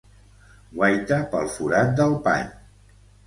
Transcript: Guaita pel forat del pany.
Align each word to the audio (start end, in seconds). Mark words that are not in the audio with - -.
Guaita 0.77 1.19
pel 1.35 1.45
forat 1.57 1.93
del 2.01 2.17
pany. 2.29 2.51